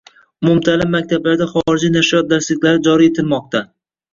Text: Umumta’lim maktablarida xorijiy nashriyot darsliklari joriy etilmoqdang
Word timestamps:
Umumta’lim 0.45 0.91
maktablarida 0.95 1.47
xorijiy 1.51 1.93
nashriyot 1.99 2.33
darsliklari 2.33 2.85
joriy 2.89 3.11
etilmoqdang 3.13 3.71